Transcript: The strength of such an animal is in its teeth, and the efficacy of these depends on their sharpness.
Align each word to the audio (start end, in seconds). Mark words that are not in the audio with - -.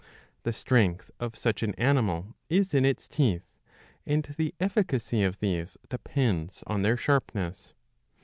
The 0.41 0.51
strength 0.51 1.11
of 1.19 1.37
such 1.37 1.61
an 1.61 1.75
animal 1.75 2.33
is 2.49 2.73
in 2.73 2.85
its 2.85 3.07
teeth, 3.07 3.45
and 4.03 4.23
the 4.35 4.55
efficacy 4.59 5.21
of 5.23 5.37
these 5.37 5.77
depends 5.89 6.63
on 6.65 6.81
their 6.81 6.97
sharpness. 6.97 7.75